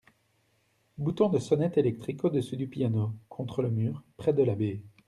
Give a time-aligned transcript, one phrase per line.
[0.97, 4.81] Bouton de sonnette électrique au-dessus du piano, contre le mur, près de la baie.